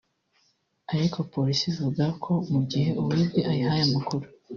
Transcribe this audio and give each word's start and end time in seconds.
ariko 0.93 1.17
polisi 1.33 1.63
ivuga 1.71 2.05
ko 2.23 2.33
mu 2.51 2.61
gihe 2.69 2.89
uwibwe 3.01 3.39
ayihaye 3.51 3.81
amakuru 3.87 4.25